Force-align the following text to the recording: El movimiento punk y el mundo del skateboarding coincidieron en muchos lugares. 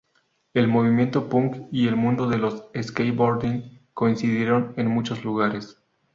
El 0.55 0.67
movimiento 0.67 1.29
punk 1.29 1.67
y 1.71 1.87
el 1.87 1.95
mundo 1.95 2.27
del 2.27 2.41
skateboarding 2.83 3.83
coincidieron 3.93 4.73
en 4.75 4.87
muchos 4.87 5.23
lugares. 5.23 5.77